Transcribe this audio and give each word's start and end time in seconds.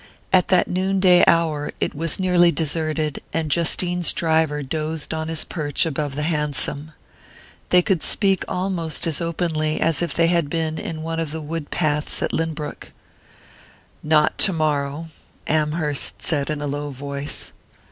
At 0.33 0.47
that 0.47 0.67
noonday 0.67 1.23
hour 1.27 1.71
it 1.79 1.93
was 1.93 2.19
nearly 2.19 2.51
deserted, 2.51 3.21
and 3.33 3.51
Justine's 3.55 4.11
driver 4.13 4.63
dozed 4.63 5.13
on 5.13 5.27
his 5.27 5.43
perch 5.45 5.85
above 5.85 6.15
the 6.15 6.23
hansom. 6.23 6.93
They 7.69 7.83
could 7.83 8.01
speak 8.01 8.43
almost 8.47 9.05
as 9.05 9.21
openly 9.21 9.79
as 9.79 10.01
if 10.01 10.15
they 10.15 10.25
had 10.25 10.49
been 10.49 10.79
in 10.79 11.03
one 11.03 11.19
of 11.19 11.29
the 11.29 11.39
wood 11.39 11.69
paths 11.69 12.23
at 12.23 12.33
Lynbrook. 12.33 12.91
"Nor 14.01 14.31
tomorrow," 14.39 15.09
Amherst 15.45 16.19
said 16.19 16.49
in 16.49 16.63
a 16.63 16.67
low 16.67 16.89
voice. 16.89 17.51